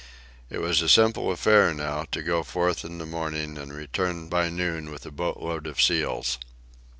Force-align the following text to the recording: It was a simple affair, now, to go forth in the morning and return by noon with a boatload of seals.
It 0.49 0.61
was 0.61 0.81
a 0.81 0.89
simple 0.89 1.31
affair, 1.31 1.75
now, 1.75 2.05
to 2.09 2.23
go 2.23 2.41
forth 2.41 2.83
in 2.83 2.97
the 2.97 3.05
morning 3.05 3.55
and 3.59 3.71
return 3.71 4.29
by 4.29 4.49
noon 4.49 4.89
with 4.89 5.05
a 5.05 5.11
boatload 5.11 5.67
of 5.67 5.79
seals. 5.79 6.39